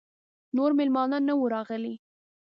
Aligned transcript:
نور 0.55 0.71
مېلمانه 0.79 1.17
نه 1.27 1.33
وه 1.39 1.47
راغلي. 1.55 1.93